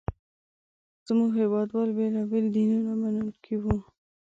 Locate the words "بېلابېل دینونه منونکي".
1.97-3.55